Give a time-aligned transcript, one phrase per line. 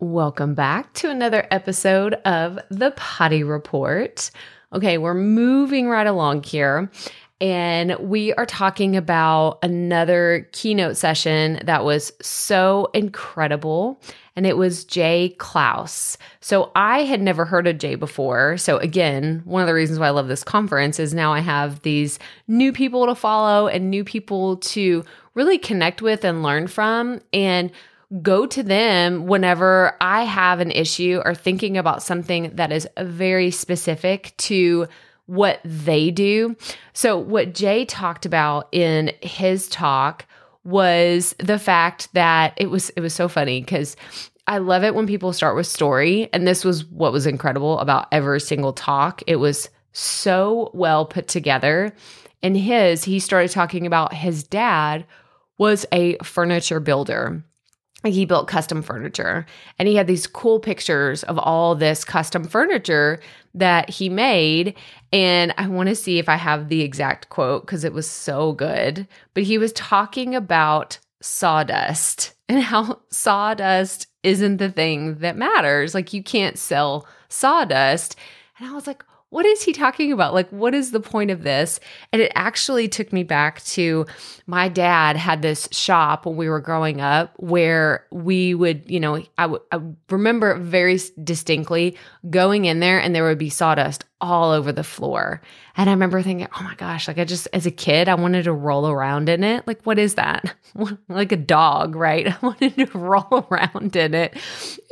[0.00, 4.28] Welcome back to another episode of the Potty Report.
[4.72, 6.90] Okay, we're moving right along here.
[7.40, 14.00] And we are talking about another keynote session that was so incredible.
[14.34, 16.18] And it was Jay Clouse.
[16.40, 18.56] So I had never heard of Jay before.
[18.56, 21.82] So, again, one of the reasons why I love this conference is now I have
[21.82, 22.18] these
[22.48, 25.04] new people to follow and new people to
[25.34, 27.20] really connect with and learn from.
[27.32, 27.70] And
[28.22, 33.50] go to them whenever I have an issue or thinking about something that is very
[33.50, 34.86] specific to
[35.26, 36.56] what they do.
[36.92, 40.26] So, what Jay talked about in his talk
[40.64, 43.96] was the fact that it was it was so funny because
[44.46, 48.08] I love it when people start with story and this was what was incredible about
[48.12, 49.22] every single talk.
[49.26, 51.94] It was so well put together.
[52.42, 55.06] In his, he started talking about his dad
[55.56, 57.42] was a furniture builder
[58.12, 59.46] he built custom furniture
[59.78, 63.20] and he had these cool pictures of all this custom furniture
[63.54, 64.74] that he made
[65.12, 68.52] and i want to see if i have the exact quote because it was so
[68.52, 75.94] good but he was talking about sawdust and how sawdust isn't the thing that matters.
[75.94, 78.16] Like you can't sell sawdust.
[78.58, 79.04] And i was like
[79.34, 80.32] what is he talking about?
[80.32, 81.80] Like, what is the point of this?
[82.12, 84.06] And it actually took me back to
[84.46, 89.16] my dad had this shop when we were growing up where we would, you know,
[89.36, 91.98] I, w- I remember very distinctly
[92.30, 95.42] going in there and there would be sawdust all over the floor.
[95.76, 98.44] And I remember thinking, oh my gosh, like I just, as a kid, I wanted
[98.44, 99.66] to roll around in it.
[99.66, 100.54] Like, what is that?
[101.08, 102.28] like a dog, right?
[102.32, 104.36] I wanted to roll around in it.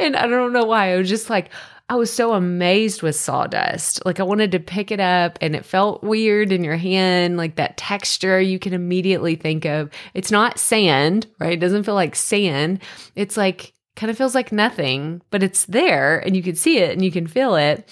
[0.00, 0.94] And I don't know why.
[0.94, 1.50] I was just like,
[1.92, 4.02] I was so amazed with sawdust.
[4.06, 7.56] Like I wanted to pick it up and it felt weird in your hand, like
[7.56, 9.90] that texture you can immediately think of.
[10.14, 11.52] It's not sand, right?
[11.52, 12.80] It doesn't feel like sand.
[13.14, 16.92] It's like kind of feels like nothing, but it's there and you can see it
[16.92, 17.86] and you can feel it.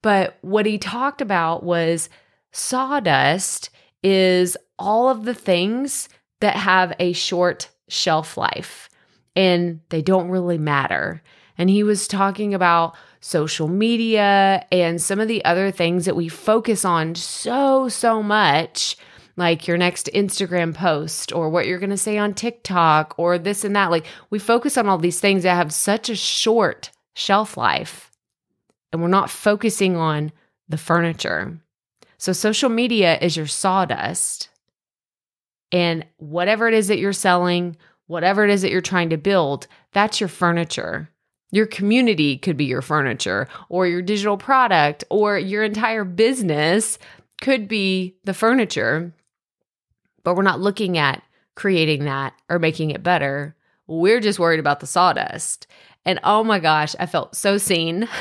[0.00, 2.08] But what he talked about was
[2.52, 3.68] sawdust
[4.02, 6.08] is all of the things
[6.40, 8.88] that have a short shelf life
[9.36, 11.22] and they don't really matter.
[11.58, 16.28] And he was talking about social media and some of the other things that we
[16.28, 18.96] focus on so, so much,
[19.36, 23.64] like your next Instagram post or what you're going to say on TikTok or this
[23.64, 23.90] and that.
[23.90, 28.10] Like we focus on all these things that have such a short shelf life,
[28.92, 30.32] and we're not focusing on
[30.68, 31.58] the furniture.
[32.18, 34.48] So, social media is your sawdust.
[35.72, 37.76] And whatever it is that you're selling,
[38.06, 41.08] whatever it is that you're trying to build, that's your furniture.
[41.52, 46.98] Your community could be your furniture or your digital product or your entire business
[47.40, 49.14] could be the furniture.
[50.24, 51.22] But we're not looking at
[51.54, 53.54] creating that or making it better.
[53.86, 55.68] We're just worried about the sawdust.
[56.04, 58.08] And oh my gosh, I felt so seen?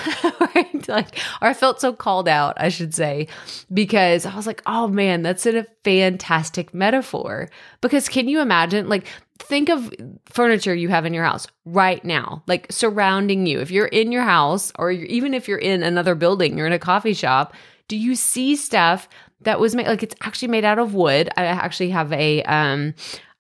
[0.88, 3.28] Like, or I felt so called out, I should say,
[3.74, 7.50] because I was like, oh man, that's a fantastic metaphor.
[7.82, 9.08] Because can you imagine, like,
[9.42, 9.94] think of
[10.26, 13.60] furniture you have in your house right now, like surrounding you.
[13.60, 16.80] If you're in your house, or even if you're in another building, you're in a
[16.80, 17.54] coffee shop,
[17.88, 19.10] do you see stuff
[19.42, 21.30] that was made like it's actually made out of wood?
[21.36, 22.94] I actually have a um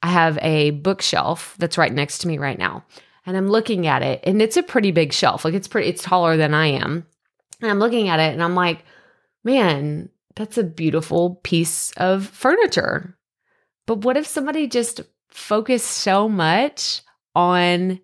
[0.03, 2.83] I have a bookshelf that's right next to me right now.
[3.25, 5.45] And I'm looking at it and it's a pretty big shelf.
[5.45, 7.05] Like it's pretty it's taller than I am.
[7.61, 8.83] And I'm looking at it and I'm like,
[9.43, 13.15] "Man, that's a beautiful piece of furniture."
[13.85, 17.01] But what if somebody just focus so much
[17.35, 17.99] on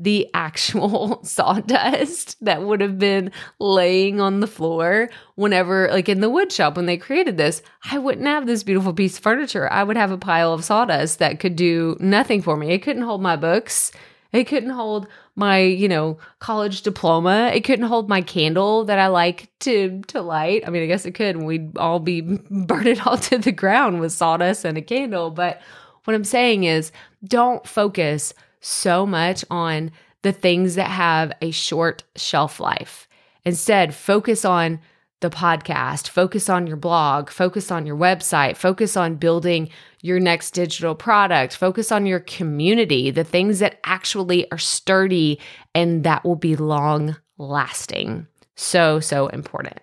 [0.00, 6.30] the actual sawdust that would have been laying on the floor whenever, like in the
[6.30, 9.70] wood shop when they created this, I wouldn't have this beautiful piece of furniture.
[9.70, 12.70] I would have a pile of sawdust that could do nothing for me.
[12.70, 13.92] It couldn't hold my books.
[14.32, 17.50] It couldn't hold my, you know, college diploma.
[17.52, 20.62] It couldn't hold my candle that I like to to light.
[20.66, 22.20] I mean, I guess it could, and we'd all be
[22.50, 25.60] burning all to the ground with sawdust and a candle, but
[26.04, 26.92] what I'm saying is
[27.24, 29.90] don't focus so much on
[30.22, 33.08] the things that have a short shelf life.
[33.44, 34.80] Instead, focus on
[35.20, 39.68] the podcast, focus on your blog, focus on your website, focus on building
[40.02, 45.38] your next digital product, focus on your community, the things that actually are sturdy
[45.74, 48.26] and that will be long lasting.
[48.56, 49.78] So, so important.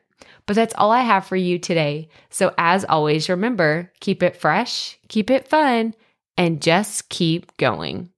[0.48, 2.10] But that's all I have for you today.
[2.30, 5.94] So, as always, remember keep it fresh, keep it fun
[6.38, 8.12] and just keep going.